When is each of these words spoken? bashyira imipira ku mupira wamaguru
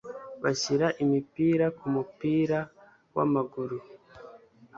bashyira 0.43 0.87
imipira 1.03 1.65
ku 1.77 1.85
mupira 1.95 2.59
wamaguru 3.15 3.77